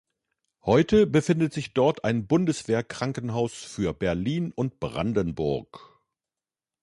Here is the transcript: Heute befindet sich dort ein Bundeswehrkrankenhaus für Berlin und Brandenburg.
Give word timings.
Heute 0.65 1.05
befindet 1.05 1.53
sich 1.53 1.75
dort 1.75 2.03
ein 2.05 2.25
Bundeswehrkrankenhaus 2.25 3.53
für 3.53 3.93
Berlin 3.93 4.51
und 4.51 4.79
Brandenburg. 4.79 5.99